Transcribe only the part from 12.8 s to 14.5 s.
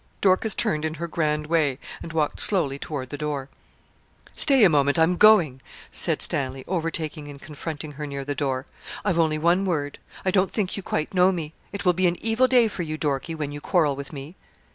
you, Dorkie, when you quarrel with me.'